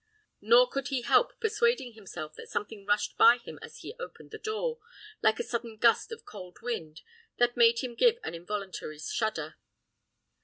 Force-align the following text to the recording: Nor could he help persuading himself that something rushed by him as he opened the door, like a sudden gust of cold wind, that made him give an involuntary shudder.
Nor 0.41 0.67
could 0.67 0.87
he 0.87 1.03
help 1.03 1.39
persuading 1.39 1.93
himself 1.93 2.33
that 2.33 2.47
something 2.49 2.87
rushed 2.87 3.15
by 3.19 3.37
him 3.37 3.59
as 3.61 3.81
he 3.81 3.93
opened 3.99 4.31
the 4.31 4.39
door, 4.39 4.79
like 5.21 5.39
a 5.39 5.43
sudden 5.43 5.77
gust 5.77 6.11
of 6.11 6.25
cold 6.25 6.57
wind, 6.63 7.01
that 7.37 7.55
made 7.55 7.81
him 7.81 7.93
give 7.93 8.17
an 8.23 8.33
involuntary 8.33 8.97
shudder. 8.97 9.57